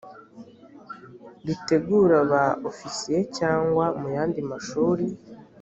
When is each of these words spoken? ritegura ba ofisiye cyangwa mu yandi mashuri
ritegura 1.45 2.17
ba 2.31 2.45
ofisiye 2.69 3.19
cyangwa 3.37 3.85
mu 3.99 4.07
yandi 4.15 4.39
mashuri 4.49 5.05